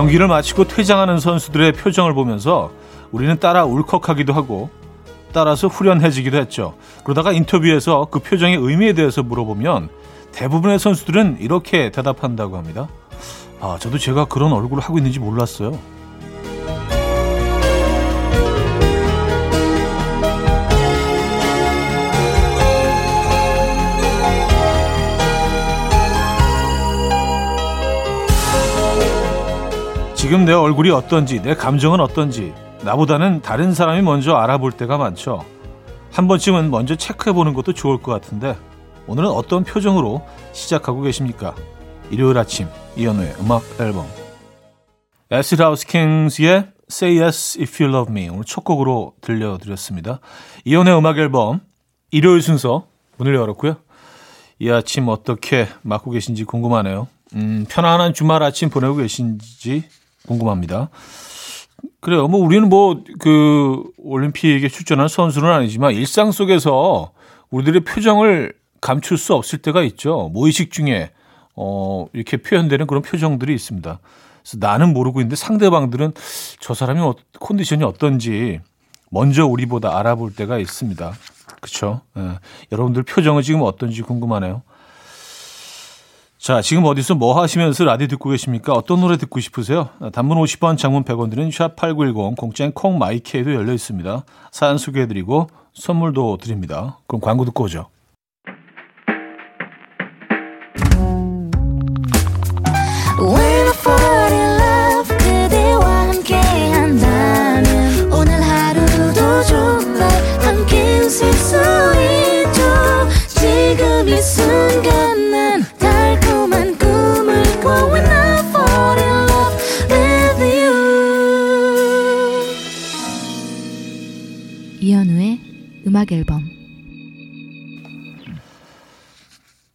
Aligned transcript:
경기를 0.00 0.28
마치고 0.28 0.64
퇴장하는 0.64 1.18
선수들의 1.18 1.72
표정을 1.72 2.14
보면서 2.14 2.70
우리는 3.12 3.38
따라 3.38 3.66
울컥하기도 3.66 4.32
하고 4.32 4.70
따라서 5.34 5.68
후련해지기도 5.68 6.38
했죠. 6.38 6.72
그러다가 7.04 7.32
인터뷰에서 7.32 8.08
그 8.10 8.18
표정의 8.20 8.56
의미에 8.56 8.94
대해서 8.94 9.22
물어보면 9.22 9.90
대부분의 10.32 10.78
선수들은 10.78 11.36
이렇게 11.40 11.90
대답한다고 11.90 12.56
합니다. 12.56 12.88
아, 13.60 13.76
저도 13.78 13.98
제가 13.98 14.24
그런 14.24 14.54
얼굴을 14.54 14.82
하고 14.82 14.96
있는지 14.96 15.18
몰랐어요. 15.18 15.78
지금 30.30 30.44
내 30.44 30.52
얼굴이 30.52 30.90
어떤지, 30.90 31.42
내 31.42 31.56
감정은 31.56 31.98
어떤지, 31.98 32.54
나보다는 32.84 33.42
다른 33.42 33.74
사람이 33.74 34.00
먼저 34.02 34.36
알아볼 34.36 34.70
때가 34.70 34.96
많죠. 34.96 35.44
한 36.12 36.28
번쯤은 36.28 36.70
먼저 36.70 36.94
체크해 36.94 37.32
보는 37.32 37.52
것도 37.52 37.72
좋을 37.72 38.00
것 38.00 38.12
같은데, 38.12 38.56
오늘은 39.08 39.28
어떤 39.28 39.64
표정으로 39.64 40.24
시작하고 40.52 41.00
계십니까? 41.00 41.56
일요일 42.12 42.38
아침, 42.38 42.68
이현우의 42.94 43.38
음악 43.40 43.64
앨범. 43.80 44.06
에스드 45.32 45.62
하우스 45.62 45.84
킹스의 45.88 46.68
Say 46.88 47.20
Yes 47.20 47.58
If 47.60 47.82
You 47.82 47.92
Love 47.92 48.12
Me 48.12 48.28
오늘 48.28 48.44
첫 48.44 48.62
곡으로 48.62 49.14
들려드렸습니다. 49.22 50.20
이현우의 50.64 50.96
음악 50.96 51.18
앨범 51.18 51.60
일요일 52.12 52.40
순서 52.40 52.86
문을 53.16 53.34
열었고요. 53.34 53.78
이 54.60 54.70
아침 54.70 55.08
어떻게 55.08 55.66
맞고 55.82 56.12
계신지 56.12 56.44
궁금하네요. 56.44 57.08
음, 57.34 57.66
편안한 57.68 58.14
주말 58.14 58.44
아침 58.44 58.70
보내고 58.70 58.94
계신지 58.94 59.82
궁금합니다. 60.26 60.90
그래요. 62.00 62.28
뭐 62.28 62.40
우리는 62.40 62.68
뭐 62.68 63.02
그 63.18 63.82
올림픽에 63.98 64.68
출전한 64.68 65.08
선수는 65.08 65.50
아니지만 65.50 65.92
일상 65.92 66.32
속에서 66.32 67.12
우리들의 67.50 67.82
표정을 67.84 68.54
감출 68.80 69.18
수 69.18 69.34
없을 69.34 69.58
때가 69.58 69.82
있죠. 69.82 70.30
무의식 70.32 70.70
중에 70.72 71.10
어 71.54 72.06
이렇게 72.12 72.36
표현되는 72.38 72.86
그런 72.86 73.02
표정들이 73.02 73.54
있습니다. 73.54 73.98
그래서 74.42 74.56
나는 74.58 74.92
모르고 74.94 75.20
있는데 75.20 75.36
상대방들은 75.36 76.14
저 76.60 76.72
사람이 76.74 77.00
어, 77.00 77.14
컨디션이 77.40 77.84
어떤지 77.84 78.60
먼저 79.10 79.44
우리보다 79.46 79.98
알아볼 79.98 80.34
때가 80.34 80.58
있습니다. 80.58 81.12
그렇죠? 81.60 82.00
예. 82.16 82.38
여러분들 82.72 83.02
표정은 83.02 83.42
지금 83.42 83.62
어떤지 83.62 84.00
궁금하네요. 84.02 84.62
자, 86.40 86.62
지금 86.62 86.86
어디서 86.86 87.16
뭐 87.16 87.38
하시면서 87.38 87.84
라디오 87.84 88.06
듣고 88.06 88.30
계십니까? 88.30 88.72
어떤 88.72 89.02
노래 89.02 89.18
듣고 89.18 89.40
싶으세요? 89.40 89.90
단문 90.14 90.38
50원, 90.38 90.78
장문 90.78 91.04
100원 91.04 91.28
드는 91.28 91.50
샵8910, 91.50 92.34
공짜인 92.34 92.72
콩 92.72 92.98
마이케이도 92.98 93.52
열려 93.52 93.74
있습니다. 93.74 94.24
사연 94.50 94.78
소개해드리고 94.78 95.48
선물도 95.74 96.38
드립니다. 96.38 96.96
그럼 97.06 97.20
광고 97.20 97.44
듣고 97.44 97.64
오죠. 97.64 97.88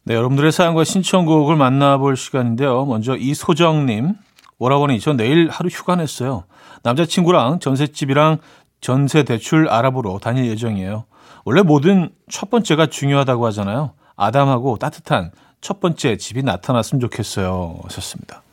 네, 0.08 0.14
여러분들의 0.14 0.52
사연과 0.52 0.84
신청곡을 0.84 1.56
만나볼 1.56 2.16
시간인데요. 2.16 2.86
먼저 2.86 3.16
이소정님, 3.18 4.14
오라버니, 4.60 5.00
저 5.00 5.14
내일 5.14 5.50
하루 5.50 5.68
휴가 5.68 5.96
냈어요. 5.96 6.44
남자친구랑 6.84 7.60
전셋집이랑 7.60 8.38
전세 8.82 9.24
대출 9.24 9.68
알아보러 9.68 10.20
다닐 10.20 10.46
예정이에요. 10.46 11.06
원래 11.44 11.64
뭐든 11.64 12.12
첫 12.30 12.52
번째가 12.52 12.86
중요하다고 12.86 13.48
하잖아요. 13.48 13.94
아담하고 14.16 14.78
따뜻한 14.78 15.32
첫 15.60 15.80
번째 15.80 16.18
집이 16.18 16.44
나타났으면 16.44 17.00
좋겠어요. 17.00 17.80
하셨습니다. 17.86 18.44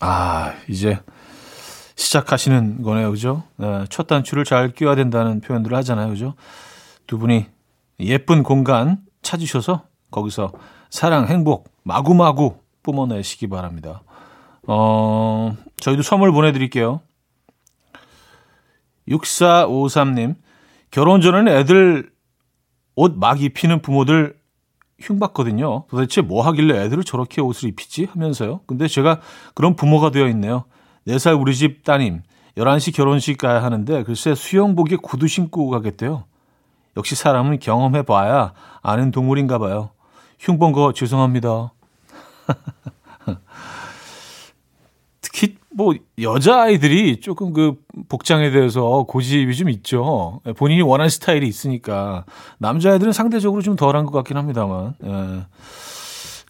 아, 0.00 0.52
이제 0.68 1.00
시작하시는 1.96 2.82
거네요. 2.82 3.10
그죠? 3.10 3.42
네, 3.56 3.84
첫 3.90 4.06
단추를 4.06 4.44
잘 4.44 4.72
끼워야 4.72 4.94
된다는 4.94 5.40
표현들을 5.40 5.76
하잖아요. 5.78 6.08
그죠? 6.10 6.34
두 7.08 7.18
분이 7.18 7.46
예쁜 7.98 8.44
공간 8.44 8.98
찾으셔서 9.22 9.82
거기서 10.10 10.52
사랑, 10.90 11.26
행복 11.26 11.68
마구마구 11.82 12.56
뿜어내시기 12.82 13.48
바랍니다. 13.48 14.02
어, 14.66 15.56
저희도 15.78 16.02
선물 16.02 16.32
보내드릴게요. 16.32 17.00
6453님, 19.08 20.34
결혼 20.90 21.20
전에는 21.20 21.52
애들 21.52 22.10
옷 22.96 23.14
막 23.16 23.40
입히는 23.42 23.82
부모들 23.82 24.36
흉봤거든요. 24.98 25.84
도대체 25.88 26.22
뭐 26.22 26.42
하길래 26.46 26.82
애들을 26.84 27.04
저렇게 27.04 27.42
옷을 27.42 27.68
입히지? 27.68 28.06
하면서요. 28.06 28.60
근데 28.66 28.88
제가 28.88 29.20
그런 29.54 29.76
부모가 29.76 30.10
되어 30.10 30.26
있네요. 30.28 30.64
4살 31.06 31.38
우리 31.40 31.54
집 31.54 31.84
따님 31.84 32.22
11시 32.56 32.94
결혼식 32.96 33.36
가야 33.36 33.62
하는데 33.62 34.02
글쎄 34.04 34.34
수영복에 34.34 34.96
구두 34.96 35.28
신고 35.28 35.68
가겠대요. 35.68 36.24
역시 36.96 37.14
사람은 37.14 37.58
경험해 37.58 38.02
봐야 38.04 38.54
아는 38.82 39.10
동물인가 39.10 39.58
봐요. 39.58 39.90
흉본 40.38 40.72
거 40.72 40.92
죄송합니다. 40.92 41.72
특히 45.20 45.56
뭐 45.70 45.94
여자 46.20 46.62
아이들이 46.62 47.20
조금 47.20 47.52
그 47.52 47.74
복장에 48.08 48.50
대해서 48.50 49.04
고집이 49.08 49.54
좀 49.56 49.68
있죠. 49.70 50.40
본인이 50.56 50.82
원하는 50.82 51.08
스타일이 51.08 51.46
있으니까 51.48 52.24
남자애들은 52.58 53.12
상대적으로 53.12 53.62
좀 53.62 53.76
덜한 53.76 54.06
것 54.06 54.12
같긴 54.12 54.36
합니다만. 54.36 54.94
예. 55.04 55.46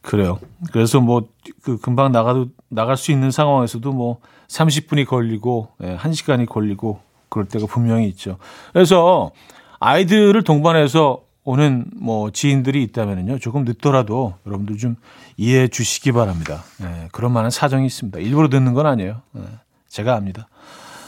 그래요. 0.03 0.38
그래서 0.72 1.00
뭐 1.00 1.22
그 1.66 1.78
금방 1.78 2.12
나가도 2.12 2.47
나갈 2.68 2.97
수 2.97 3.10
있는 3.10 3.32
상황에서도 3.32 3.92
뭐 3.92 4.18
30분이 4.47 5.04
걸리고 5.04 5.70
예, 5.82 5.97
1시간이 5.97 6.48
걸리고 6.48 7.00
그럴 7.28 7.48
때가 7.48 7.66
분명히 7.66 8.06
있죠. 8.10 8.38
그래서 8.72 9.32
아이들을 9.80 10.41
동반해서 10.44 11.22
오는 11.46 11.84
뭐 11.94 12.30
지인들이 12.32 12.82
있다면요 12.82 13.38
조금 13.38 13.64
늦더라도 13.64 14.34
여러분들 14.46 14.76
좀 14.76 14.96
이해해 15.36 15.68
주시기 15.68 16.12
바랍니다. 16.12 16.64
예, 16.82 17.08
그런 17.12 17.32
많은 17.32 17.50
사정이 17.50 17.86
있습니다. 17.86 18.18
일부러 18.18 18.48
듣는 18.48 18.74
건 18.74 18.86
아니에요. 18.86 19.22
예, 19.36 19.42
제가 19.88 20.16
압니다. 20.16 20.48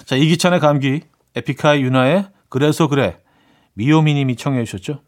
자 0.05 0.17
이기찬의 0.17 0.61
감기 0.61 1.03
에픽하이 1.35 1.83
유나의 1.83 2.29
그래서 2.49 2.87
그래 2.87 3.19
미오미님이 3.75 4.37
청해 4.37 4.65
주셨죠. 4.65 5.01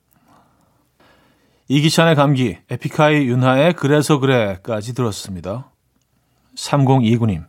이기찬의 1.69 2.17
감기, 2.17 2.57
에픽하이 2.69 3.29
윤하의 3.29 3.75
그래서 3.75 4.19
그래까지 4.19 4.93
들었습니다. 4.93 5.71
3029님. 6.57 7.45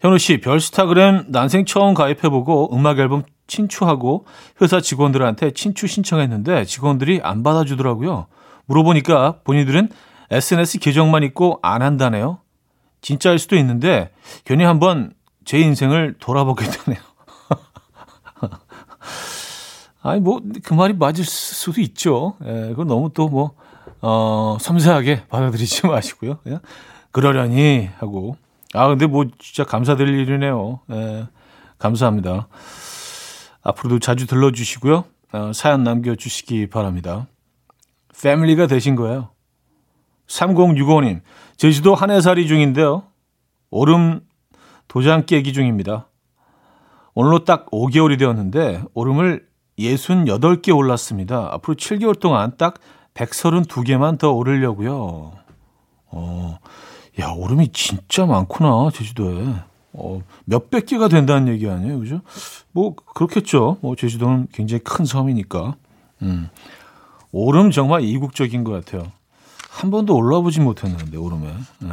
현우 0.00 0.16
씨, 0.16 0.40
별스타그램 0.40 1.26
난생 1.28 1.66
처음 1.66 1.92
가입해보고 1.92 2.74
음악 2.74 2.98
앨범 2.98 3.24
친추하고 3.50 4.24
회사 4.62 4.80
직원들한테 4.80 5.50
친추 5.50 5.86
신청했는데 5.88 6.64
직원들이 6.64 7.20
안 7.22 7.42
받아주더라고요. 7.42 8.26
물어보니까 8.66 9.40
본인들은 9.44 9.88
SNS 10.30 10.78
계정만 10.78 11.24
있고 11.24 11.58
안 11.60 11.82
한다네요. 11.82 12.38
진짜일 13.00 13.38
수도 13.38 13.56
있는데 13.56 14.12
괜히 14.44 14.62
한번 14.64 15.12
제 15.44 15.58
인생을 15.58 16.14
돌아보게 16.20 16.64
되네요. 16.64 17.02
아니 20.02 20.20
뭐 20.20 20.40
그 20.64 20.72
말이 20.74 20.94
맞을 20.94 21.24
수도 21.24 21.80
있죠. 21.80 22.36
예, 22.44 22.68
그건 22.70 22.86
너무 22.86 23.10
또뭐 23.12 23.50
어, 24.02 24.56
섬세하게 24.60 25.24
받아들이지 25.28 25.86
마시고요. 25.88 26.38
그냥 26.42 26.60
그러려니 27.10 27.90
하고 27.98 28.36
아 28.74 28.86
근데 28.86 29.06
뭐 29.06 29.26
진짜 29.40 29.64
감사드릴 29.64 30.20
일이네요. 30.20 30.80
예, 30.92 31.26
감사합니다. 31.78 32.46
앞으로도 33.62 33.98
자주 33.98 34.26
들러주시고요. 34.26 35.04
어, 35.32 35.52
사연 35.54 35.84
남겨주시기 35.84 36.68
바랍니다. 36.68 37.26
패밀리가 38.20 38.66
되신 38.66 38.96
거예요. 38.96 39.30
3065님, 40.26 41.20
제주도 41.56 41.94
한해살이 41.94 42.46
중인데요. 42.46 43.04
오름 43.70 44.20
도장 44.88 45.26
깨기 45.26 45.52
중입니다. 45.52 46.08
오늘로 47.14 47.44
딱 47.44 47.70
5개월이 47.70 48.18
되었는데 48.18 48.82
오름을 48.94 49.46
68개 49.78 50.76
올랐습니다. 50.76 51.48
앞으로 51.52 51.74
7개월 51.74 52.18
동안 52.18 52.52
딱 52.56 52.74
132개만 53.14 54.18
더 54.18 54.32
오르려고요. 54.32 55.32
어, 56.12 56.58
야, 57.20 57.24
야, 57.24 57.30
오름이 57.32 57.68
진짜 57.68 58.26
많구나, 58.26 58.90
제주도에. 58.92 59.54
어, 59.92 60.22
몇백 60.44 60.86
개가 60.86 61.08
된다는 61.08 61.48
얘기 61.48 61.68
아니에요, 61.68 61.98
그죠? 61.98 62.20
뭐, 62.72 62.94
그렇겠죠. 62.94 63.78
뭐, 63.80 63.96
제주도는 63.96 64.48
굉장히 64.52 64.82
큰 64.84 65.04
섬이니까. 65.04 65.76
음. 66.22 66.48
오름 67.32 67.70
정말 67.70 68.02
이국적인 68.02 68.64
것 68.64 68.72
같아요. 68.72 69.10
한 69.68 69.90
번도 69.90 70.14
올라보지 70.14 70.60
못했는데, 70.60 71.16
오름에. 71.16 71.52
네. 71.80 71.88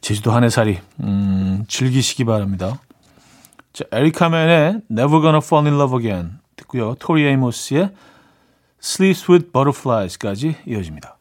제주도 0.00 0.32
한해살이, 0.32 0.78
음, 1.00 1.64
즐기시기 1.68 2.24
바랍니다. 2.24 2.80
자, 3.72 3.84
에릭 3.92 4.25
카멘의 4.25 4.82
Never 4.90 5.20
Gonna 5.20 5.40
Fall 5.42 5.66
in 5.66 5.78
Love 5.78 5.98
Again 5.98 6.38
듣고요. 6.56 6.94
토리 6.98 7.24
에이모스의 7.24 7.92
Sleeps 8.82 9.30
with 9.30 9.52
Butterflies까지 9.52 10.56
이어집니다. 10.66 11.18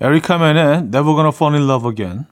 에릭 0.00 0.32
카멘의 0.32 0.88
Never 0.88 1.14
Gonna 1.14 1.32
Fall 1.32 1.54
in 1.54 1.68
Love 1.68 1.88
Again 1.90 2.26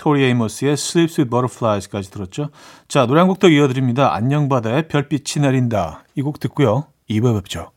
토리 0.00 0.24
에이모스의 0.24 0.72
Sleeps 0.72 1.20
with 1.20 1.28
Butterflies까지 1.30 2.10
들었죠. 2.10 2.48
자, 2.88 3.04
노래 3.06 3.20
한 3.20 3.28
곡 3.28 3.38
더 3.38 3.48
이어드립니다. 3.48 4.14
안녕 4.14 4.48
바다의 4.48 4.88
별빛이 4.88 5.42
내린다. 5.42 6.04
이 6.16 6.22
곡 6.22 6.40
듣고요. 6.40 6.86
2부에 7.10 7.34
뵙죠. 7.42 7.70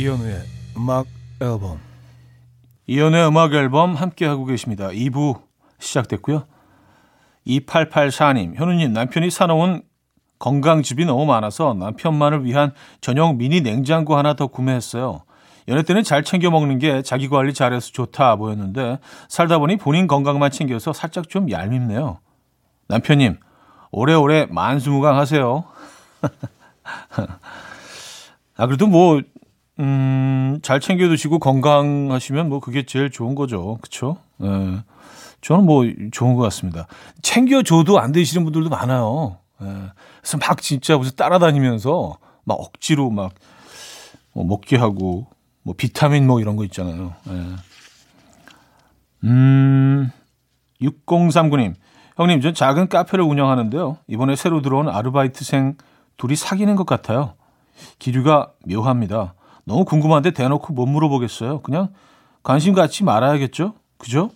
이현우의 0.00 0.42
음악 0.78 1.06
앨범 1.42 1.78
이연의 2.86 3.28
음악 3.28 3.52
앨범 3.52 3.94
함께하고 3.94 4.46
계십니다. 4.46 4.88
2부 4.88 5.42
시작됐고요. 5.78 6.46
2884님, 7.46 8.56
현우님, 8.56 8.94
남편이 8.94 9.30
사놓은 9.30 9.82
건강즙이 10.38 11.04
너무 11.04 11.26
많아서 11.26 11.74
남편만을 11.74 12.46
위한 12.46 12.72
전용 13.02 13.36
미니 13.36 13.60
냉장고 13.60 14.16
하나 14.16 14.32
더 14.32 14.46
구매했어요. 14.46 15.22
연애 15.68 15.82
때는 15.82 16.02
잘 16.02 16.24
챙겨 16.24 16.50
먹는 16.50 16.78
게 16.78 17.02
자기 17.02 17.28
관리 17.28 17.52
잘해서 17.52 17.92
좋다 17.92 18.36
보였는데 18.36 18.98
살다 19.28 19.58
보니 19.58 19.76
본인 19.76 20.06
건강만 20.06 20.50
챙겨서 20.50 20.94
살짝 20.94 21.28
좀 21.28 21.50
얄밉네요. 21.50 22.20
남편님, 22.88 23.36
오래오래 23.90 24.46
만수무강하세요. 24.48 25.64
아, 28.56 28.66
그래도 28.66 28.86
뭐, 28.86 29.20
음, 29.80 30.58
잘 30.62 30.78
챙겨 30.80 31.08
드시고 31.08 31.38
건강하시면 31.38 32.48
뭐 32.48 32.60
그게 32.60 32.84
제일 32.84 33.10
좋은 33.10 33.34
거죠. 33.34 33.78
그쵸? 33.80 34.18
예. 34.42 34.82
저는 35.40 35.64
뭐 35.64 35.84
좋은 36.12 36.34
것 36.34 36.42
같습니다. 36.42 36.86
챙겨줘도 37.22 37.98
안 37.98 38.12
드시는 38.12 38.44
분들도 38.44 38.68
많아요. 38.68 39.38
예. 39.62 39.66
그래서 40.20 40.38
막 40.38 40.60
진짜 40.62 40.96
무슨 40.96 41.16
따라다니면서 41.16 42.18
막 42.44 42.54
억지로 42.54 43.10
막 43.10 43.32
뭐 44.32 44.44
먹게 44.44 44.76
하고 44.76 45.26
뭐 45.62 45.74
비타민 45.76 46.26
뭐 46.26 46.40
이런 46.40 46.56
거 46.56 46.64
있잖아요. 46.64 47.14
예. 47.28 47.46
음, 49.24 50.10
6039님. 50.80 51.74
형님, 52.16 52.40
전 52.40 52.54
작은 52.54 52.88
카페를 52.88 53.24
운영하는데요. 53.24 53.98
이번에 54.06 54.36
새로 54.36 54.62
들어온 54.62 54.88
아르바이트생 54.88 55.76
둘이 56.16 56.36
사귀는 56.36 56.76
것 56.76 56.86
같아요. 56.86 57.34
기류가 57.98 58.52
묘합니다. 58.66 59.34
너무 59.64 59.84
궁금한데 59.84 60.32
대놓고 60.32 60.72
못 60.72 60.86
물어보겠어요. 60.86 61.62
그냥 61.62 61.92
관심 62.42 62.74
갖지 62.74 63.04
말아야겠죠? 63.04 63.74
그죠? 63.98 64.30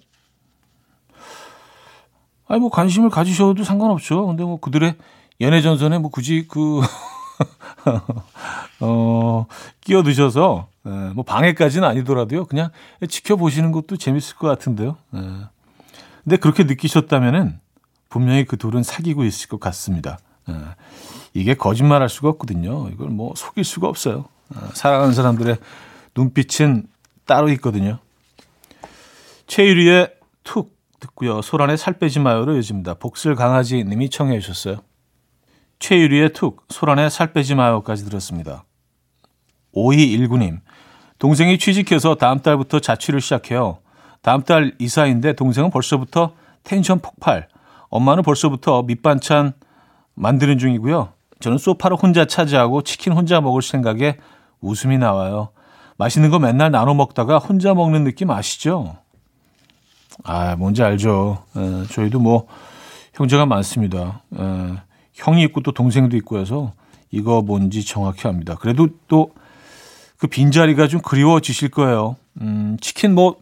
아니, 2.47 2.61
뭐 2.61 2.71
관심을 2.71 3.11
가지셔도 3.11 3.65
상관없죠. 3.65 4.27
근데 4.27 4.45
뭐 4.45 4.61
그들의 4.61 4.97
연애 5.41 5.63
전선에 5.63 5.99
뭐 5.99 6.11
굳이 6.11 6.47
그, 6.49 6.81
어, 8.81 9.47
끼어드셔서, 9.81 10.69
예, 10.87 10.91
뭐 11.15 11.25
방해까지는 11.25 11.89
아니더라도요. 11.89 12.45
그냥 12.45 12.71
지켜보시는 13.09 13.73
것도 13.73 13.97
재밌을 13.97 14.37
것 14.37 14.47
같은데요. 14.47 14.97
예. 15.15 15.19
근데 16.23 16.37
그렇게 16.37 16.65
느끼셨다면은 16.65 17.59
분명히 18.09 18.45
그 18.45 18.57
둘은 18.57 18.83
사귀고 18.83 19.25
있을 19.25 19.49
것 19.49 19.59
같습니다. 19.59 20.19
예. 20.51 20.55
이게 21.33 21.55
거짓말 21.55 22.03
할 22.03 22.09
수가 22.09 22.29
없거든요. 22.29 22.89
이걸 22.91 23.09
뭐 23.09 23.33
속일 23.37 23.65
수가 23.65 23.89
없어요. 23.89 24.27
어, 24.57 24.69
사랑하는 24.73 25.15
사람들의 25.15 25.57
눈빛은 26.17 26.87
따로 27.27 27.49
있거든요. 27.51 27.99
최유리의 29.47 30.15
툭 30.43 30.77
듣고요. 31.01 31.43
소란의 31.43 31.77
살 31.77 31.95
빼지 31.99 32.21
마요로 32.21 32.55
이어집니다. 32.55 32.95
복슬 32.95 33.35
강아지 33.35 33.85
님이 33.85 34.09
청해 34.11 34.41
주셨어요. 34.41 34.79
최유리의 35.79 36.33
툭, 36.33 36.65
소란의 36.69 37.11
살 37.11 37.33
빼지 37.33 37.55
마요까지 37.55 38.05
들었습니다. 38.05 38.65
5219님, 39.75 40.61
동생이 41.19 41.59
취직해서 41.59 42.15
다음 42.15 42.41
달부터 42.41 42.81
자취를 42.81 43.21
시작해요. 43.21 43.79
다음 44.23 44.43
달 44.43 44.75
이사인데 44.79 45.35
동생은 45.35 45.71
벌써부터 45.71 46.35
텐션 46.63 47.01
폭발. 47.01 47.49
엄마는 47.91 48.23
벌써부터 48.23 48.83
밑반찬 48.83 49.53
만드는 50.15 50.59
중이고요. 50.59 51.13
저는 51.41 51.59
소파를 51.59 51.97
혼자 51.97 52.25
차지하고 52.25 52.83
치킨 52.83 53.13
혼자 53.13 53.41
먹을 53.41 53.61
생각에 53.61 54.17
웃음이 54.65 54.99
나와요. 54.99 55.49
맛있는 55.97 56.31
거 56.31 56.39
맨날 56.39 56.71
나눠 56.71 56.95
먹다가 56.95 57.39
혼자 57.39 57.75
먹는 57.75 58.05
느낌 58.05 58.31
아시죠? 58.31 58.97
아, 60.25 60.57
뭔지 60.57 60.83
알죠. 60.83 61.45
에, 61.57 61.87
저희도 61.93 62.19
뭐 62.19 62.47
형제가 63.15 63.47
많습니다. 63.47 64.23
에, 64.37 64.73
형이 65.13 65.43
있고 65.45 65.61
또 65.63 65.73
동생도 65.73 66.17
있고 66.19 66.39
해서 66.39 66.73
이거 67.11 67.43
뭔지 67.43 67.85
정확히 67.85 68.27
압니다. 68.29 68.57
그래도 68.57 68.89
또 69.09 69.31
그 70.17 70.29
빈자리가 70.29 70.89
좀 70.89 71.01
그리워지실 71.01 71.71
거예요. 71.71 72.17
음, 72.41 72.79
치킨 72.81 73.15
뭐 73.15 73.37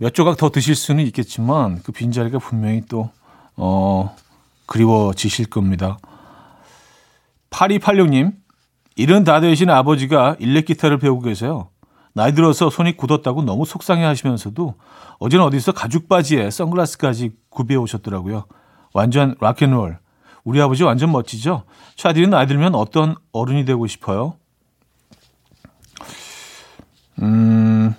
몇 0.00 0.14
조각 0.14 0.36
더 0.36 0.48
드실 0.48 0.76
수는 0.76 1.04
있겠지만 1.08 1.82
그 1.82 1.90
빈자리가 1.90 2.38
분명히 2.38 2.82
또, 2.88 3.10
어, 3.56 4.14
그리워지실 4.66 5.46
겁니다. 5.50 5.98
8286님, 7.50 8.32
일은 8.98 9.22
다 9.22 9.40
되신 9.40 9.70
아버지가 9.70 10.34
일렉 10.40 10.66
기타를 10.66 10.98
배우고 10.98 11.22
계세요. 11.22 11.68
나이 12.14 12.34
들어서 12.34 12.68
손이 12.68 12.96
굳었다고 12.96 13.42
너무 13.42 13.64
속상해 13.64 14.04
하시면서도 14.04 14.74
어제는 15.20 15.44
어디서 15.44 15.70
가죽 15.70 16.08
바지에 16.08 16.50
선글라스까지 16.50 17.30
구비해 17.48 17.78
오셨더라고요. 17.78 18.46
완전 18.92 19.36
락앤롤. 19.40 19.98
우리 20.42 20.60
아버지 20.60 20.82
완전 20.82 21.12
멋지죠? 21.12 21.62
샤디는 21.96 22.30
나이 22.30 22.48
들면 22.48 22.74
어떤 22.74 23.14
어른이 23.30 23.64
되고 23.64 23.86
싶어요? 23.86 24.34
음, 27.22 27.94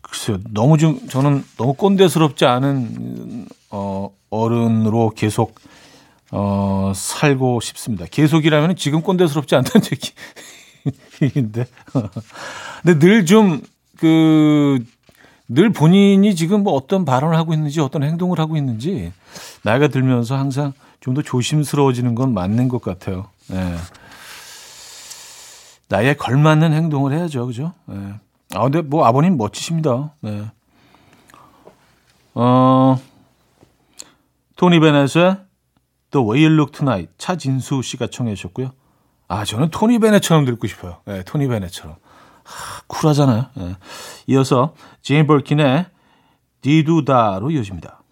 글쎄요. 0.00 0.38
너무 0.50 0.78
좀, 0.78 1.06
저는 1.08 1.44
너무 1.58 1.74
꼰대스럽지 1.74 2.46
않은, 2.46 3.46
어, 3.70 4.08
어른으로 4.30 5.10
계속 5.14 5.54
어, 6.30 6.92
살고 6.94 7.60
싶습니다. 7.60 8.04
계속이라면 8.10 8.76
지금 8.76 9.00
꼰대스럽지 9.02 9.54
않다는 9.56 9.86
얘기인데. 11.22 11.66
근데 12.82 12.98
늘 12.98 13.24
좀, 13.26 13.60
그, 13.98 14.84
늘 15.48 15.70
본인이 15.72 16.34
지금 16.34 16.62
뭐 16.62 16.74
어떤 16.74 17.04
발언을 17.04 17.36
하고 17.36 17.54
있는지 17.54 17.80
어떤 17.80 18.02
행동을 18.02 18.38
하고 18.38 18.56
있는지 18.56 19.12
나이가 19.62 19.88
들면서 19.88 20.36
항상 20.36 20.74
좀 21.00 21.14
더 21.14 21.22
조심스러워지는 21.22 22.14
건 22.14 22.34
맞는 22.34 22.68
것 22.68 22.82
같아요. 22.82 23.28
예. 23.52 23.76
나이에 25.88 26.14
걸맞는 26.14 26.74
행동을 26.74 27.14
해야죠. 27.14 27.46
그죠? 27.46 27.72
예. 27.90 28.14
아, 28.54 28.62
근데 28.64 28.82
뭐 28.82 29.06
아버님 29.06 29.38
멋지십니다. 29.38 30.12
네. 30.20 30.44
어, 32.34 33.00
토니 34.56 34.80
베넷의 34.80 35.38
The 36.10 36.26
Way 36.26 36.44
You 36.44 36.54
Look 36.54 36.72
Tonight 36.72 37.12
차진수 37.18 37.82
씨가 37.82 38.08
청해 38.08 38.34
주셨고요. 38.34 38.72
아 39.28 39.44
저는 39.44 39.70
토니 39.70 39.98
베넷처럼 39.98 40.44
듣고 40.46 40.66
싶어요. 40.66 40.98
네, 41.04 41.22
토니 41.22 41.48
베넷처럼 41.48 41.96
하, 42.44 42.82
쿨하잖아요. 42.86 43.46
네. 43.54 43.76
이어서 44.26 44.74
제인 45.02 45.26
버킨의 45.26 45.86
Di 46.62 46.80
Doo 46.80 47.06
Dah로 47.06 47.50
이어집니다. 47.50 48.02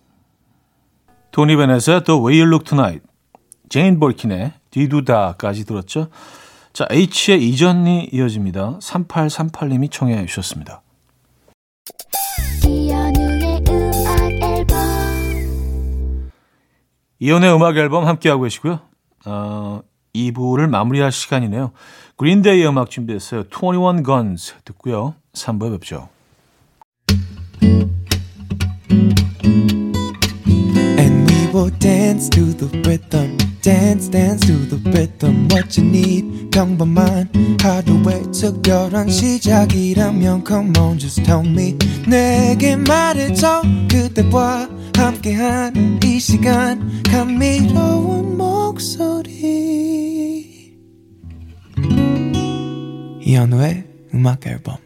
토니 1.33 1.57
베넷의 1.57 2.05
The 2.05 2.21
Way 2.21 2.41
You 2.41 2.47
Look 2.47 2.65
Tonight, 2.65 3.07
제인 3.69 3.99
버킨의 3.99 4.52
Di 4.71 4.85
Doo 4.85 5.07
Dah까지 5.07 5.64
들었죠. 5.65 6.09
자 6.73 6.87
H의 6.91 7.43
잊었니 7.49 8.11
이어집니다. 8.12 8.79
3838님이 8.79 9.91
청해 9.91 10.26
주셨습니다. 10.26 10.83
이현우의 17.18 17.54
음악 17.54 17.76
앨범 17.76 18.06
함께하고 18.06 18.42
계시고요. 18.42 18.80
어, 19.26 19.80
2부를 20.14 20.68
마무리할 20.68 21.12
시간이네요. 21.12 21.73
그린데이 22.16 22.66
음악 22.66 22.90
준비했어요. 22.90 23.44
21 23.50 24.02
Guns 24.04 24.54
듣고요. 24.64 25.14
3부에 25.32 25.73
뵙죠. 25.73 26.08
Will 31.54 31.70
dance 31.78 32.28
to 32.28 32.52
the 32.52 32.68
rhythm. 32.82 33.38
dance 33.66 34.08
dance 34.08 34.46
to 34.46 34.54
the 34.68 34.78
rhythm 34.92 35.49
what 35.50 35.76
you 35.76 35.85
need 35.88 36.50
평범한 36.52 37.28
하루의 37.61 38.30
특별한 38.30 39.08
시작이라면 39.08 40.44
come 40.46 40.73
on 40.78 40.96
just 40.96 41.25
tell 41.25 41.44
me 41.44 41.76
내게 42.06 42.76
말해줘 42.76 43.62
그대와 43.90 44.68
함께한 44.97 46.00
이 46.03 46.19
시간 46.19 47.03
감미로운 47.03 48.37
목소리 48.37 49.57
이현우의 53.21 53.85
음악 54.15 54.47
앨범 54.47 54.76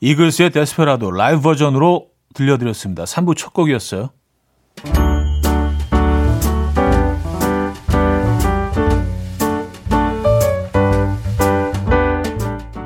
이글스의 0.00 0.50
Desperado 0.50 1.10
라이브 1.10 1.40
버전으로 1.40 2.08
들려드렸습니다. 2.34 3.04
3부 3.04 3.36
첫 3.36 3.52
곡이었어요. 3.52 4.10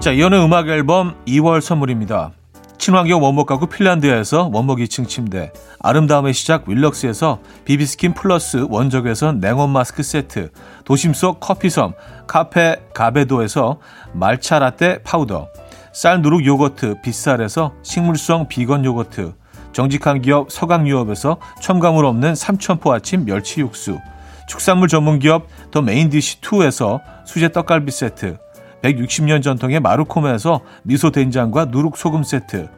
자, 0.01 0.13
이현우의 0.13 0.45
음악 0.45 0.69
앨범 0.69 1.17
2월 1.27 1.61
선물입니다. 1.61 2.33
친환경 2.89 3.23
원목 3.23 3.47
가구 3.47 3.67
핀란드에서 3.67 4.49
원목 4.51 4.79
2층 4.79 5.07
침대, 5.07 5.53
아름다움의 5.79 6.33
시작 6.33 6.67
윌럭스에서 6.67 7.39
비비스킨 7.67 8.15
플러스 8.15 8.65
원적에서 8.67 9.33
냉온 9.33 9.69
마스크 9.69 10.03
세트, 10.03 10.53
도심 10.87 11.13
속 11.13 11.39
커피섬 11.39 11.93
카페 12.27 12.77
가베도에서 12.95 13.79
말차 14.15 14.59
라떼 14.59 15.03
파우더, 15.03 15.49
쌀 15.93 16.23
누룩 16.23 16.47
요거트 16.47 17.03
빗살에서 17.03 17.75
식물성 17.83 18.49
비건 18.49 18.87
요거트, 18.87 19.35
정직한 19.73 20.23
기업 20.23 20.51
서강유업에서 20.51 21.37
첨가물 21.61 22.07
없는 22.07 22.35
삼천포 22.35 22.91
아침 22.91 23.27
멸치 23.27 23.61
육수, 23.61 23.99
축산물 24.47 24.89
전문 24.89 25.19
기업 25.19 25.47
더 25.71 25.83
메인디시 25.83 26.41
2에서 26.41 27.03
수제 27.27 27.53
떡갈비 27.53 27.93
세트, 27.93 28.39
160년 28.81 29.43
전통의 29.43 29.81
마루코메에서 29.81 30.63
미소 30.85 31.11
된장과 31.11 31.67
누룩 31.67 31.99
소금 31.99 32.23
세트, 32.23 32.78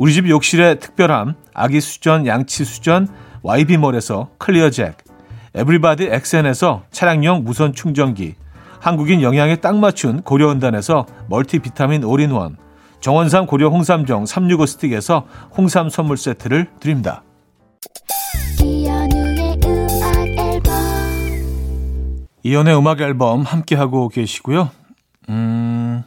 우리 0.00 0.14
집 0.14 0.30
욕실의 0.30 0.80
특별함 0.80 1.34
아기 1.52 1.78
수전 1.78 2.26
양치 2.26 2.64
수전 2.64 3.06
YB몰에서 3.42 4.30
클리어 4.38 4.70
잭 4.70 4.96
에브리바디 5.54 6.04
엑센에서 6.04 6.84
차량용 6.90 7.44
무선 7.44 7.74
충전기 7.74 8.34
한국인 8.80 9.20
영양에 9.20 9.56
딱 9.56 9.76
맞춘 9.76 10.22
고려은단에서 10.22 11.04
멀티비타민 11.28 12.04
올인원 12.04 12.56
정원삼 13.00 13.44
고려 13.44 13.68
홍삼정 13.68 14.24
365 14.24 14.64
스틱에서 14.64 15.26
홍삼 15.54 15.90
선물 15.90 16.16
세트를 16.16 16.70
드립니다. 16.80 17.22
이현우의 22.42 22.74
음악 22.74 23.02
앨범 23.02 23.42
함께하고 23.42 24.08
계시고요. 24.08 24.70
음, 25.28 26.04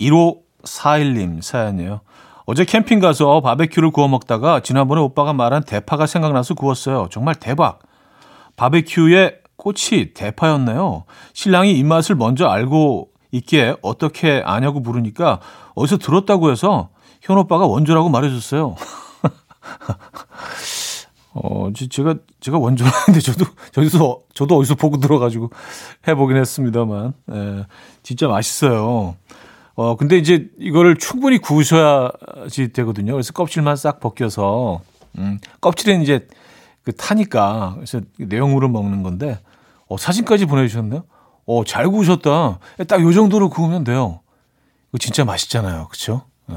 1541님 0.00 1.40
사연이에요. 1.40 2.00
어제 2.44 2.64
캠핑 2.64 3.00
가서 3.00 3.40
바베큐를 3.40 3.90
구워 3.90 4.08
먹다가 4.08 4.60
지난번에 4.60 5.00
오빠가 5.00 5.32
말한 5.32 5.64
대파가 5.64 6.06
생각나서 6.06 6.54
구웠어요. 6.54 7.08
정말 7.10 7.34
대박. 7.34 7.80
바베큐에 8.56 9.38
꽃이 9.56 10.12
대파였네요. 10.14 11.04
신랑이 11.34 11.72
입맛을 11.78 12.16
먼저 12.16 12.46
알고 12.46 13.10
있기에 13.30 13.76
어떻게 13.80 14.42
아냐고 14.44 14.80
물으니까 14.80 15.40
어디서 15.74 15.98
들었다고 15.98 16.50
해서 16.50 16.90
현 17.22 17.38
오빠가 17.38 17.66
원조라고 17.66 18.08
말해줬어요. 18.08 18.74
어, 21.34 21.70
제가, 21.90 22.16
제가 22.40 22.58
원조라는데 22.58 23.20
저도, 23.20 23.46
저기서, 23.70 24.18
저도 24.34 24.58
어디서 24.58 24.74
보고 24.74 24.98
들어가지고 24.98 25.50
해보긴 26.06 26.36
했습니다만, 26.36 27.14
예, 27.32 27.66
진짜 28.02 28.28
맛있어요. 28.28 29.16
어, 29.74 29.96
근데 29.96 30.18
이제 30.18 30.50
이거를 30.58 30.96
충분히 30.96 31.38
구우셔야지 31.38 32.72
되거든요. 32.72 33.12
그래서 33.12 33.32
껍질만 33.32 33.76
싹 33.76 34.00
벗겨서, 34.00 34.80
음, 35.18 35.38
껍질은 35.60 36.02
이제 36.02 36.28
그 36.84 36.92
타니까, 36.92 37.72
그래서 37.76 38.00
내용으로 38.18 38.68
먹는 38.68 39.02
건데, 39.02 39.38
어, 39.88 39.96
사진까지 39.96 40.46
보내주셨네요. 40.46 41.04
어, 41.46 41.64
잘 41.64 41.88
구우셨다. 41.88 42.58
딱 42.86 43.00
요 43.00 43.12
정도로 43.12 43.48
구우면 43.50 43.84
돼요. 43.84 44.20
이거 44.90 44.98
진짜 44.98 45.24
맛있잖아요. 45.24 45.88
그쵸? 45.88 46.22
예. 46.50 46.54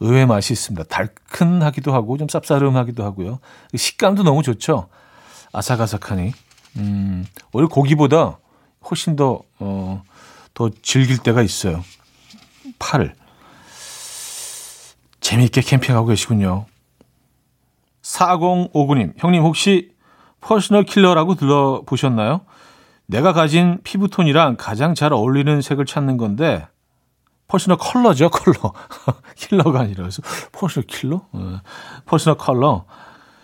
의외의 0.00 0.26
맛이 0.26 0.52
있습니다. 0.52 0.84
달큰하기도 0.84 1.92
하고 1.92 2.16
좀 2.16 2.26
쌉싸름하기도 2.26 3.02
하고요. 3.02 3.38
식감도 3.74 4.22
너무 4.22 4.42
좋죠. 4.42 4.88
아삭아삭하니. 5.52 6.32
음, 6.78 7.24
오히려 7.52 7.68
고기보다 7.68 8.38
훨씬 8.90 9.16
더, 9.16 9.40
어, 9.58 10.02
더 10.54 10.70
즐길 10.82 11.18
때가 11.18 11.42
있어요. 11.42 11.82
팔을. 12.78 13.14
재미있게 15.20 15.60
캠핑하고 15.60 16.06
계시군요. 16.06 16.66
4059님, 18.02 19.14
형님 19.18 19.42
혹시 19.42 19.90
personal 20.40 20.84
killer라고 20.84 21.34
들어보셨나요? 21.34 22.42
내가 23.06 23.32
가진 23.32 23.78
피부톤이랑 23.82 24.56
가장 24.56 24.94
잘 24.94 25.12
어울리는 25.12 25.60
색을 25.60 25.86
찾는 25.86 26.16
건데, 26.16 26.66
personal 27.48 27.78
color죠, 27.78 28.28
컬러. 28.30 28.72
킬러가 29.36 29.80
아니라 29.80 30.02
그래서 30.02 30.22
personal 30.52 30.86
killer? 30.86 31.22
네. 31.32 31.40
Personal 32.04 32.36
color. 32.36 32.84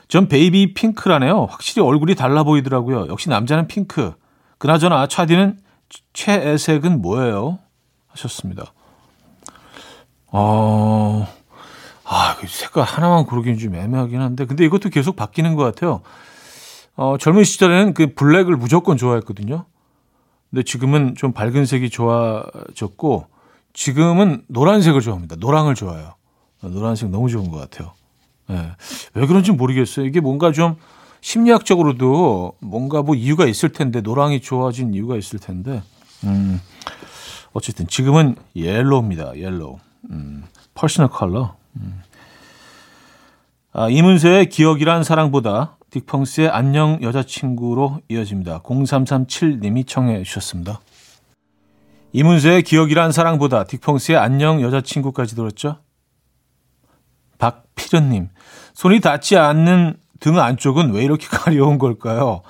전 0.08 0.28
baby 0.28 0.74
pink라네요. 0.74 1.46
확실히 1.46 1.86
얼굴이 1.86 2.14
달라 2.14 2.42
보이더라고요. 2.42 3.08
역시 3.08 3.28
남자는 3.28 3.66
핑크. 3.66 4.12
그나저나 4.58 5.06
차디는 5.06 5.58
최애색은 6.12 7.00
뭐예요? 7.00 7.58
하셨습니다. 8.08 8.72
어, 10.32 11.26
아, 12.04 12.36
그 12.38 12.46
색깔 12.46 12.84
하나만 12.84 13.26
고르기는 13.26 13.58
좀 13.58 13.74
애매하긴 13.74 14.20
한데, 14.20 14.46
근데 14.46 14.64
이것도 14.64 14.88
계속 14.88 15.14
바뀌는 15.14 15.54
것 15.54 15.62
같아요. 15.62 16.00
어, 16.96 17.16
젊은 17.18 17.44
시절에는 17.44 17.94
그 17.94 18.14
블랙을 18.14 18.56
무조건 18.56 18.96
좋아했거든요. 18.96 19.66
근데 20.50 20.62
지금은 20.62 21.14
좀 21.16 21.32
밝은 21.32 21.66
색이 21.66 21.90
좋아졌고, 21.90 23.26
지금은 23.74 24.42
노란색을 24.48 25.00
좋아합니다. 25.00 25.36
노랑을 25.36 25.74
좋아해요. 25.74 26.14
노란색 26.60 27.10
너무 27.10 27.28
좋은 27.28 27.50
것 27.50 27.58
같아요. 27.58 27.92
네. 28.48 28.70
왜 29.14 29.26
그런지 29.26 29.52
모르겠어요. 29.52 30.06
이게 30.06 30.20
뭔가 30.20 30.52
좀 30.52 30.76
심리학적으로도 31.20 32.56
뭔가 32.60 33.02
뭐 33.02 33.14
이유가 33.14 33.46
있을 33.46 33.70
텐데 33.70 34.00
노랑이 34.00 34.40
좋아진 34.40 34.92
이유가 34.92 35.16
있을 35.16 35.38
텐데 35.38 35.82
음, 36.24 36.60
어쨌든 37.52 37.86
지금은 37.86 38.36
yellow입니다. 38.54 39.38
Yellow. 39.38 39.78
음, 40.10 40.44
personal 40.74 41.08
color. 41.10 41.56
음. 41.76 42.02
아, 43.72 43.88
이문세의 43.88 44.48
기억이란 44.48 45.02
사랑보다 45.04 45.76
딕펑스의 45.90 46.50
안녕 46.52 46.98
여자친구로 47.02 48.00
이어집니다. 48.08 48.60
0337님이 48.60 49.86
청해 49.86 50.22
주셨습니다. 50.22 50.80
이문세의 52.12 52.62
기억이란 52.62 53.12
사랑보다 53.12 53.64
딕펑스의 53.64 54.16
안녕 54.16 54.60
여자친구까지 54.60 55.34
들었죠? 55.34 55.78
박필현님, 57.38 58.28
손이 58.74 59.00
닿지 59.00 59.36
않는 59.36 59.96
등 60.20 60.38
안쪽은 60.38 60.92
왜 60.92 61.04
이렇게 61.04 61.26
가려운 61.32 61.78
걸까요? 61.78 62.42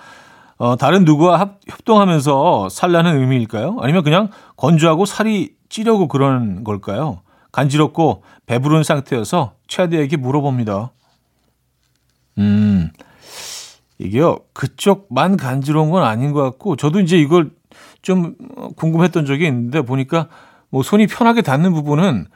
어, 0.59 0.77
다른 0.77 1.05
누구와 1.05 1.41
합, 1.41 1.61
협동하면서 1.69 2.69
살라는 2.69 3.19
의미일까요? 3.21 3.79
아니면 3.81 4.05
그냥 4.05 4.29
건조하고 4.57 5.07
살이 5.07 5.55
찌려고 5.69 6.07
그런 6.09 6.63
걸까요? 6.63 7.23
간지럽고 7.53 8.23
배부른 8.47 8.83
상태여서 8.83 9.55
최대에게 9.69 10.17
물어봅니다. 10.17 10.91
음, 12.39 12.91
이게요, 13.99 14.39
그쪽만 14.55 15.37
간지러운 15.37 15.91
건 15.91 16.03
아닌 16.03 16.33
것 16.33 16.43
같고, 16.43 16.77
저도 16.77 17.01
이제 17.01 17.19
이걸 17.19 17.51
좀 18.01 18.35
궁금했던 18.77 19.27
적이 19.27 19.47
있는데, 19.47 19.83
보니까 19.83 20.29
뭐 20.71 20.83
손이 20.83 21.07
편하게 21.07 21.43
닿는 21.43 21.75
부분은 21.75 22.27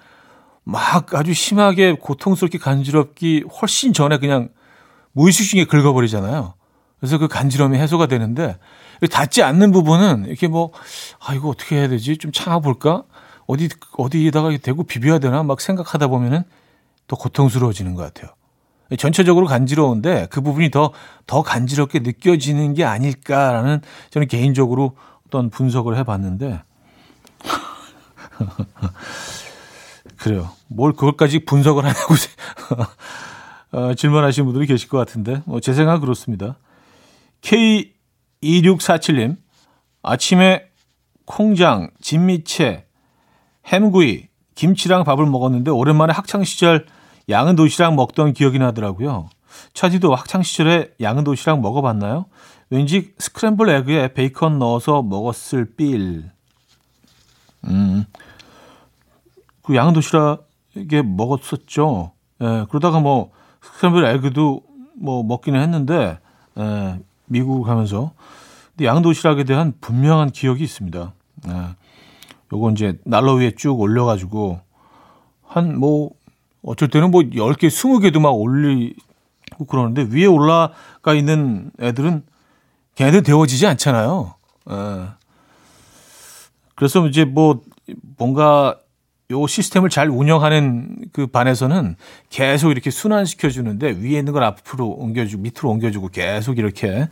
막 0.64 1.14
아주 1.14 1.32
심하게 1.32 1.94
고통스럽게 1.94 2.58
간지럽기 2.58 3.44
훨씬 3.60 3.92
전에 3.92 4.18
그냥 4.18 4.50
무의식 5.12 5.48
중에 5.48 5.64
긁어버리잖아요. 5.64 6.54
그래서 7.00 7.18
그 7.18 7.26
간지럼이 7.26 7.78
해소가 7.78 8.06
되는데, 8.06 8.58
닿지 9.10 9.42
않는 9.42 9.72
부분은 9.72 10.26
이렇게 10.26 10.48
뭐, 10.48 10.72
아, 11.20 11.34
이거 11.34 11.48
어떻게 11.48 11.76
해야 11.76 11.88
되지? 11.88 12.18
좀 12.18 12.32
참아볼까? 12.32 13.04
어디, 13.46 13.68
어디에다가 13.96 14.56
대고 14.58 14.84
비벼야 14.84 15.18
되나? 15.18 15.42
막 15.42 15.60
생각하다 15.60 16.08
보면은 16.08 16.42
더 17.06 17.16
고통스러워지는 17.16 17.94
것 17.94 18.02
같아요. 18.02 18.34
전체적으로 18.98 19.46
간지러운데 19.46 20.28
그 20.30 20.40
부분이 20.40 20.70
더, 20.70 20.92
더 21.26 21.42
간지럽게 21.42 22.00
느껴지는 22.00 22.74
게 22.74 22.84
아닐까라는 22.84 23.80
저는 24.10 24.28
개인적으로 24.28 24.96
어떤 25.26 25.50
분석을 25.50 25.96
해봤는데. 25.98 26.62
그래요. 30.18 30.50
뭘 30.68 30.92
그것까지 30.92 31.44
분석을 31.44 31.84
하냐고 31.84 32.14
어, 33.72 33.94
질문하시는 33.94 34.46
분들이 34.46 34.66
계실 34.66 34.88
것 34.88 34.98
같은데, 34.98 35.42
뭐 35.44 35.60
제 35.60 35.74
생각은 35.74 36.00
그렇습니다. 36.00 36.56
K2647님, 37.42 39.36
아침에 40.02 40.68
콩장, 41.24 41.90
진미채, 42.00 42.85
햄구이, 43.66 44.28
김치랑 44.54 45.04
밥을 45.04 45.26
먹었는데 45.26 45.70
오랜만에 45.70 46.12
학창 46.12 46.44
시절 46.44 46.86
양은 47.28 47.56
도시락 47.56 47.94
먹던 47.94 48.32
기억이 48.32 48.58
나더라고요. 48.58 49.28
차디도 49.74 50.14
학창 50.14 50.42
시절에 50.42 50.92
양은 51.00 51.24
도시락 51.24 51.60
먹어봤나요? 51.60 52.26
왠지 52.70 53.12
스크램블 53.18 53.68
에그에 53.68 54.12
베이컨 54.14 54.58
넣어서 54.58 55.02
먹었을 55.02 55.74
빌. 55.76 56.30
음, 57.64 58.04
그 59.62 59.74
양은 59.74 59.92
도시락에 59.94 61.02
먹었었죠. 61.04 62.12
예, 62.42 62.66
그러다가 62.68 63.00
뭐 63.00 63.32
스크램블 63.62 64.04
에그도 64.04 64.62
뭐 64.94 65.22
먹기는 65.22 65.60
했는데 65.60 66.18
예, 66.58 66.98
미국 67.26 67.64
가면서 67.64 68.12
근데 68.70 68.86
양은 68.86 69.02
도시락에 69.02 69.44
대한 69.44 69.74
분명한 69.80 70.30
기억이 70.30 70.62
있습니다. 70.62 71.12
예, 71.48 71.52
요거 72.52 72.70
이제 72.72 72.98
난로 73.04 73.34
위에 73.34 73.52
쭉 73.56 73.80
올려가지고 73.80 74.60
한 75.44 75.76
뭐 75.78 76.10
어쩔 76.66 76.88
때는 76.88 77.10
뭐 77.12 77.22
10개, 77.22 77.68
20개도 77.68 78.20
막 78.20 78.30
올리고 78.30 79.64
그러는데 79.68 80.06
위에 80.10 80.26
올라가 80.26 81.14
있는 81.14 81.70
애들은 81.80 82.24
걔네들 82.96 83.22
데워지지 83.22 83.66
않잖아요. 83.68 84.34
예. 84.70 84.74
그래서 86.74 87.06
이제 87.06 87.24
뭐 87.24 87.62
뭔가 88.18 88.78
요 89.30 89.46
시스템을 89.46 89.90
잘 89.90 90.08
운영하는 90.08 90.96
그 91.12 91.26
반에서는 91.28 91.96
계속 92.30 92.70
이렇게 92.70 92.90
순환시켜 92.90 93.48
주는데 93.48 93.90
위에 93.90 94.18
있는 94.18 94.32
걸 94.32 94.42
앞으로 94.42 94.88
옮겨주고 94.88 95.42
밑으로 95.42 95.70
옮겨주고 95.70 96.08
계속 96.08 96.58
이렇게. 96.58 97.08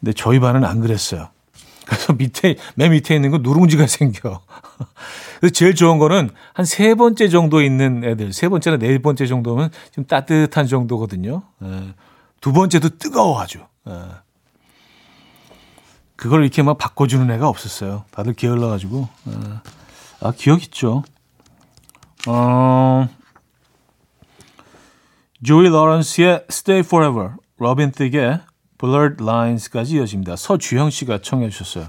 근데 0.00 0.12
저희 0.14 0.40
반은 0.40 0.64
안 0.64 0.80
그랬어요. 0.80 1.28
그래서 1.88 2.12
밑에 2.12 2.56
맨 2.74 2.90
밑에 2.92 3.14
있는 3.14 3.30
거 3.30 3.38
누룽지가 3.38 3.86
생겨. 3.86 4.42
그래서 5.40 5.52
제일 5.52 5.74
좋은 5.74 5.98
거는 5.98 6.30
한 6.52 6.66
세 6.66 6.94
번째 6.94 7.28
정도 7.28 7.62
있는 7.62 8.04
애들, 8.04 8.32
세 8.32 8.48
번째나 8.48 8.76
네 8.76 8.98
번째 8.98 9.26
정도면 9.26 9.70
좀 9.92 10.04
따뜻한 10.04 10.66
정도거든요. 10.66 11.42
예. 11.64 11.94
두 12.40 12.52
번째도 12.52 12.98
뜨거워 12.98 13.40
아주. 13.40 13.60
예. 13.88 13.92
그걸 16.16 16.42
이렇게 16.42 16.62
막 16.62 16.76
바꿔주는 16.78 17.30
애가 17.30 17.48
없었어요. 17.48 18.04
다들 18.10 18.34
게을러가지고. 18.34 19.08
예. 19.28 19.32
아, 20.20 20.32
기억 20.36 20.62
있죠. 20.64 21.04
어, 22.26 23.08
조이 25.44 25.68
로렌스의 25.68 26.44
Stay 26.50 26.80
Forever, 26.80 27.34
로빈 27.58 27.92
시크의 27.92 28.40
Blurred 28.78 29.22
Lines까지 29.22 29.96
이어집니다. 29.96 30.36
서주형 30.36 30.90
씨가 30.90 31.20
청해 31.20 31.50
주셨어요. 31.50 31.88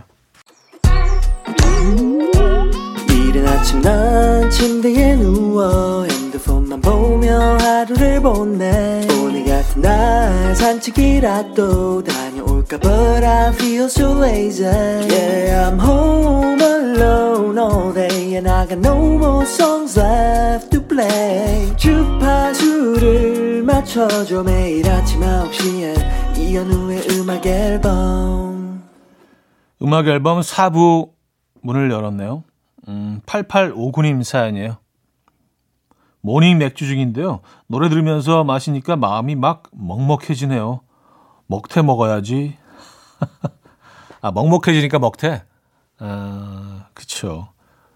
이른 3.10 3.48
아침 3.48 3.82
난 3.82 4.50
침대에 4.50 5.16
누워 5.16 6.04
핸드폰만 6.06 6.82
보며 6.82 7.58
하루를 7.58 8.22
보내 8.22 9.08
오늘 9.22 9.46
같은 9.46 9.82
날 9.82 10.56
산책이라도 10.56 12.04
다녀올까 12.04 12.80
But 12.80 13.24
I 13.24 13.52
feel 13.54 13.86
so 13.86 14.14
lazy 14.14 14.64
Yeah 14.64 15.70
I'm 15.70 15.80
home 15.80 16.62
alone 16.62 17.58
all 17.58 17.92
day 17.92 18.36
And 18.36 18.48
I 18.48 18.68
got 18.68 18.78
no 18.78 19.18
more 19.18 19.46
songs 19.46 20.00
left 20.00 20.70
to 20.72 20.82
play 20.88 21.76
주파수를 21.76 23.64
맞춰줘 23.64 24.44
매일 24.44 24.88
아침 24.88 25.22
9시에 25.22 26.38
이현우의 26.38 27.08
음악 27.12 27.46
앨범 27.46 28.84
음악 29.82 30.08
앨범 30.08 30.42
4부 30.42 31.12
문을 31.62 31.90
열었네요. 31.92 32.44
음, 32.88 33.22
8859님 33.26 34.24
사연이에요. 34.24 34.78
모닝 36.22 36.58
맥주 36.58 36.86
중인데요. 36.86 37.40
노래 37.68 37.88
들으면서 37.88 38.44
마시니까 38.44 38.98
마음이 38.98 39.36
막 39.36 39.64
먹먹해지네요. 39.72 40.82
먹태 41.50 41.82
먹어야지. 41.82 42.56
아, 44.22 44.32
먹먹해지니까 44.32 45.00
먹태? 45.00 45.44
아, 45.98 46.86
그쵸. 46.94 47.50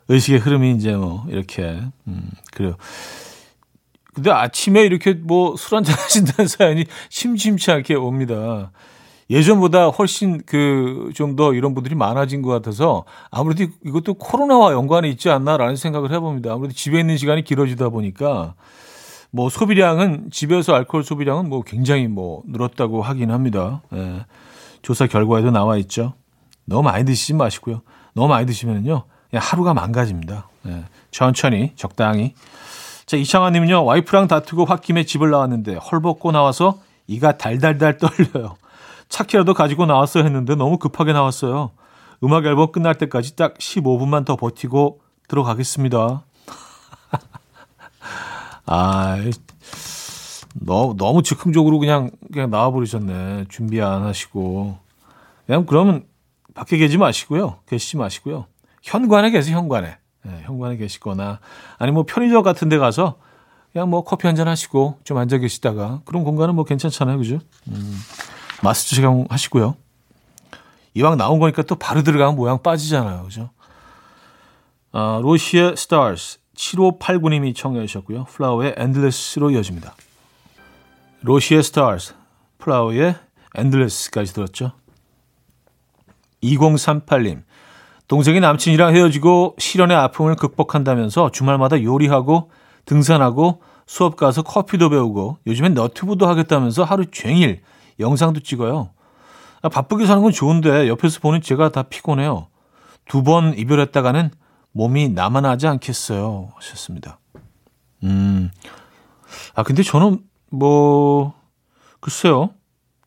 의식의 0.09 0.39
흐름이 0.39 0.71
이제 0.75 0.93
뭐, 0.95 1.25
이렇게, 1.29 1.79
음, 2.07 2.29
그래요. 2.51 2.75
근데 4.13 4.31
아침에 4.31 4.81
이렇게 4.83 5.13
뭐 5.13 5.55
술 5.55 5.77
한잔 5.77 5.95
하신다는 5.97 6.47
사연이 6.47 6.85
심심치 7.09 7.71
않게 7.71 7.95
옵니다. 7.95 8.71
예전보다 9.29 9.87
훨씬 9.87 10.43
그 10.45 11.11
좀 11.15 11.35
더 11.35 11.53
이런 11.53 11.73
분들이 11.73 11.95
많아진 11.95 12.41
것 12.41 12.49
같아서 12.51 13.05
아무래도 13.31 13.65
이것도 13.85 14.15
코로나와 14.15 14.73
연관이 14.73 15.09
있지 15.09 15.29
않나라는 15.29 15.75
생각을 15.77 16.11
해봅니다. 16.11 16.53
아무래도 16.53 16.73
집에 16.75 16.99
있는 16.99 17.17
시간이 17.17 17.43
길어지다 17.43 17.89
보니까 17.89 18.53
뭐 19.35 19.49
소비량은 19.49 20.29
집에서 20.29 20.75
알코올 20.75 21.03
소비량은 21.03 21.49
뭐 21.49 21.63
굉장히 21.63 22.07
뭐 22.07 22.43
늘었다고 22.45 23.01
하긴 23.01 23.31
합니다. 23.31 23.81
예. 23.91 24.25
조사 24.83 25.07
결과에도 25.07 25.49
나와 25.49 25.75
있죠. 25.77 26.13
너무 26.65 26.83
많이 26.83 27.03
드시지 27.03 27.33
마시고요. 27.33 27.81
너무 28.13 28.27
많이 28.27 28.45
드시면은요, 28.45 29.05
하루가 29.33 29.73
망가집니다. 29.73 30.49
예. 30.67 30.83
천천히 31.09 31.71
적당히. 31.75 32.35
자 33.07 33.17
이창환님은요 33.17 33.83
와이프랑 33.83 34.27
다투고 34.27 34.65
홧김에 34.65 35.03
집을 35.03 35.31
나왔는데 35.31 35.75
헐벗고 35.77 36.31
나와서 36.31 36.79
이가 37.07 37.35
달달달 37.35 37.97
떨려요. 37.97 38.55
차키라도 39.09 39.55
가지고 39.55 39.87
나왔어야 39.87 40.23
했는데 40.25 40.53
너무 40.53 40.77
급하게 40.77 41.11
나왔어요. 41.11 41.71
음악 42.23 42.45
앨범 42.45 42.71
끝날 42.71 42.95
때까지 42.95 43.35
딱 43.35 43.57
15분만 43.57 44.25
더 44.25 44.35
버티고 44.35 45.01
들어가겠습니다. 45.27 46.23
아, 48.65 49.17
너무, 50.55 50.95
너무 50.97 51.23
즉흥적으로 51.23 51.79
그냥, 51.79 52.11
그냥 52.31 52.49
나와버리셨네. 52.49 53.45
준비 53.49 53.81
안 53.81 54.03
하시고. 54.03 54.77
그냥 55.45 55.65
그러면 55.65 56.05
밖에 56.53 56.77
계지 56.77 56.97
마시고요. 56.97 57.59
계시지 57.67 57.97
마시고요. 57.97 58.45
현관에 58.81 59.31
계세요, 59.31 59.57
현관에. 59.57 59.97
네, 60.25 60.41
현관에 60.43 60.77
계시거나, 60.77 61.39
아니 61.79 61.91
뭐 61.91 62.03
편의점 62.07 62.43
같은 62.43 62.69
데 62.69 62.77
가서 62.77 63.17
그냥 63.73 63.89
뭐 63.89 64.03
커피 64.05 64.27
한 64.27 64.35
잔 64.37 64.47
하시고 64.47 64.99
좀 65.03 65.17
앉아 65.17 65.39
계시다가 65.39 65.99
그런 66.05 66.23
공간은 66.23 66.55
뭐 66.55 66.63
괜찮잖아요. 66.63 67.17
그죠? 67.17 67.39
음, 67.67 67.99
마스크 68.61 68.95
착용하시고요. 68.95 69.75
이왕 70.93 71.17
나온 71.17 71.39
거니까 71.39 71.63
또 71.63 71.75
바로 71.75 72.03
들어가면 72.03 72.35
모양 72.35 72.61
빠지잖아요. 72.61 73.23
그죠? 73.23 73.49
아, 74.93 75.19
로시의 75.23 75.75
Stars 75.75 76.37
7589님이 76.55 77.55
청해 77.55 77.85
주셨고요. 77.85 78.25
플라워의 78.25 78.75
Endless로 78.77 79.51
이어집니다. 79.51 79.95
로시의 81.21 81.63
Stars, 81.63 82.13
플라워의 82.59 83.15
Endless까지 83.55 84.33
들었죠. 84.33 84.71
2038님. 86.43 87.43
동생이 88.07 88.39
남친이랑 88.39 88.93
헤어지고 88.95 89.55
실연의 89.57 89.95
아픔을 89.97 90.35
극복한다면서 90.35 91.31
주말마다 91.31 91.81
요리하고 91.81 92.51
등산하고 92.85 93.61
수업 93.85 94.17
가서 94.17 94.43
커피도 94.43 94.89
배우고 94.89 95.37
요즘엔 95.47 95.73
너튜브도 95.73 96.27
하겠다면서 96.27 96.83
하루 96.83 97.05
종일 97.09 97.61
영상도 97.99 98.41
찍어요. 98.41 98.89
아, 99.61 99.69
바쁘게 99.69 100.05
사는 100.05 100.21
건 100.21 100.31
좋은데 100.31 100.89
옆에서 100.89 101.19
보는 101.21 101.41
제가 101.41 101.69
다 101.69 101.83
피곤해요. 101.83 102.47
두 103.07 103.23
번 103.23 103.57
이별했다가는 103.57 104.31
몸이 104.73 105.09
남아나지 105.09 105.67
않겠어요. 105.67 106.49
하셨습니다. 106.55 107.19
음. 108.03 108.51
아, 109.55 109.63
근데 109.63 109.83
저는 109.83 110.19
뭐, 110.49 111.33
글쎄요. 111.99 112.49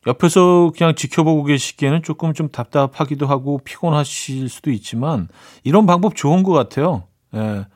옆에서 0.07 0.72
그냥 0.76 0.94
지켜보고 0.94 1.44
계시기에는 1.44 2.02
조금 2.02 2.33
좀 2.33 2.48
답답하기도 2.48 3.26
하고 3.26 3.59
피곤하실 3.64 4.48
수도 4.48 4.70
있지만 4.70 5.29
이런 5.64 5.85
방법 5.87 6.14
좋은 6.14 6.44
것 6.44 6.52
같아요. 6.52 7.05
예. 7.35 7.66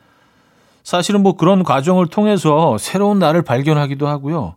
사실은 0.84 1.22
뭐 1.22 1.34
그런 1.36 1.64
과정을 1.64 2.06
통해서 2.06 2.78
새로운 2.78 3.18
나를 3.18 3.42
발견하기도 3.42 4.06
하고요. 4.06 4.54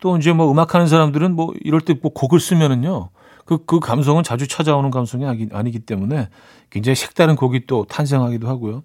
또 0.00 0.16
이제 0.16 0.32
뭐 0.32 0.50
음악하는 0.50 0.86
사람들은 0.86 1.36
뭐 1.36 1.52
이럴 1.62 1.82
때 1.82 1.94
뭐 2.02 2.12
곡을 2.12 2.40
쓰면은요. 2.40 3.10
그, 3.58 3.64
그 3.64 3.80
감성은 3.80 4.22
자주 4.22 4.46
찾아오는 4.48 4.90
감성이 4.90 5.26
아니, 5.26 5.48
아니기 5.52 5.80
때문에 5.80 6.28
굉장히 6.70 6.96
색다른 6.96 7.36
곡이 7.36 7.66
또 7.66 7.84
탄생하기도 7.84 8.48
하고요. 8.48 8.82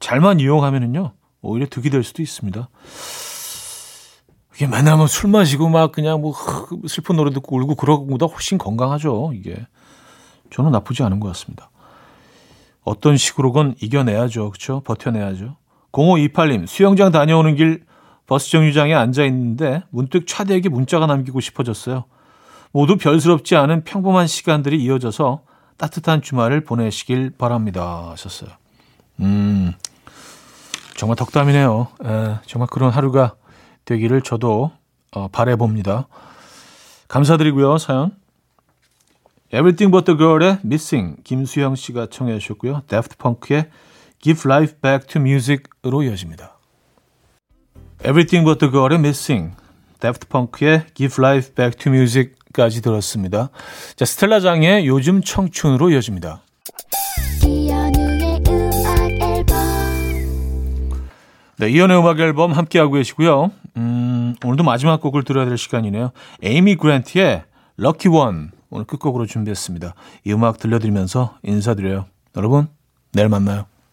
잘만 0.00 0.40
이용하면은요. 0.40 1.12
오히려 1.42 1.66
득이 1.68 1.90
될 1.90 2.02
수도 2.02 2.22
있습니다. 2.22 2.68
이게 4.54 4.66
맨날 4.66 4.96
뭐 4.96 5.06
술 5.06 5.30
마시고 5.30 5.68
막 5.68 5.92
그냥 5.92 6.20
뭐 6.20 6.34
슬픈 6.88 7.16
노래 7.16 7.30
듣고 7.30 7.56
울고 7.56 7.76
그러고 7.76 8.06
보다 8.06 8.26
훨씬 8.26 8.58
건강하죠. 8.58 9.32
이게. 9.34 9.56
저는 10.50 10.72
나쁘지 10.72 11.02
않은 11.02 11.20
것 11.20 11.28
같습니다. 11.28 11.70
어떤 12.82 13.16
식으로건 13.16 13.74
이겨내야죠. 13.80 14.50
그렇죠? 14.50 14.80
버텨내야죠. 14.80 15.56
0528님, 15.92 16.66
수영장 16.66 17.12
다녀오는 17.12 17.54
길 17.54 17.84
버스 18.26 18.50
정류장에 18.50 18.94
앉아 18.94 19.24
있는데 19.26 19.82
문득 19.90 20.26
차대에게 20.26 20.68
문자가 20.68 21.06
남기고 21.06 21.40
싶어졌어요. 21.40 22.04
모두 22.72 22.96
별스럽지 22.96 23.56
않은 23.56 23.84
평범한 23.84 24.26
시간들이 24.26 24.82
이어져서 24.82 25.42
따뜻한 25.76 26.22
주말을 26.22 26.62
보내시길 26.64 27.30
바랍니다. 27.38 28.08
하셨어요. 28.10 28.50
음, 29.20 29.72
정말 30.96 31.16
덕담이네요. 31.16 31.88
에, 32.04 32.34
정말 32.46 32.68
그런 32.70 32.90
하루가 32.90 33.34
되기를 33.84 34.22
저도 34.22 34.72
어, 35.12 35.28
바래봅니다. 35.28 36.08
감사드리고요. 37.08 37.78
사연. 37.78 38.16
Everything 39.50 39.90
But 39.90 40.04
The 40.04 40.18
Girl의 40.18 40.58
Missing 40.64 41.22
김수영 41.24 41.74
씨가 41.74 42.08
청해 42.10 42.38
주셨고요. 42.38 42.82
Daft 42.86 43.16
Punk의 43.16 43.70
Give 44.20 44.42
Life 44.44 44.80
Back 44.82 45.06
to 45.08 45.20
Music으로 45.22 46.02
이어집니다. 46.02 46.58
Everything 48.00 48.44
But 48.44 48.58
The 48.58 48.70
Girl의 48.70 48.98
Missing 48.98 49.56
Daft 50.00 50.28
Punk의 50.28 50.86
Give 50.94 51.14
Life 51.18 51.54
Back 51.54 51.78
to 51.78 51.90
Music 51.90 52.34
까지 52.52 52.82
들었습니다. 52.82 53.50
자, 53.96 54.04
스텔라 54.04 54.40
장의 54.40 54.86
요즘 54.86 55.22
청춘으로 55.22 55.90
이어집니다. 55.90 56.42
네, 61.58 61.70
이연의 61.70 61.98
음악 61.98 62.20
앨범 62.20 62.52
함께하고 62.52 62.92
계시고요. 62.92 63.50
음, 63.76 64.34
오늘도 64.44 64.62
마지막 64.62 65.00
곡을 65.00 65.24
들어야 65.24 65.44
될 65.44 65.58
시간이네요. 65.58 66.12
에이미 66.42 66.76
그랜트의 66.76 67.42
럭키 67.76 68.08
원 68.08 68.52
오늘 68.70 68.84
끝곡으로 68.84 69.26
준비했습니다. 69.26 69.94
이 70.24 70.32
음악 70.32 70.58
들려드리면서 70.58 71.36
인사드려요. 71.42 72.06
여러분, 72.36 72.68
내일 73.12 73.28
만나요. 73.28 73.66